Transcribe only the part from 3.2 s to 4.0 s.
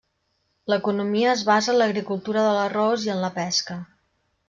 la pesca.